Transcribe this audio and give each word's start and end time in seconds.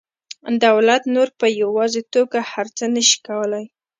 دولت 0.65 1.03
نور 1.15 1.29
په 1.39 1.47
یوازې 1.61 2.01
توګه 2.13 2.39
هر 2.51 2.67
څه 2.77 2.85
نشي 2.95 3.17
کولی 3.27 3.65